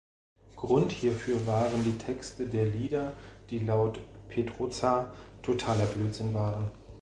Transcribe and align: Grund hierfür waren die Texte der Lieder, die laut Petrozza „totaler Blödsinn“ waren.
Grund 0.55 0.91
hierfür 0.91 1.45
waren 1.45 1.83
die 1.83 1.95
Texte 1.95 2.47
der 2.47 2.65
Lieder, 2.65 3.13
die 3.51 3.59
laut 3.59 3.99
Petrozza 4.29 5.13
„totaler 5.43 5.85
Blödsinn“ 5.85 6.33
waren. 6.33 6.71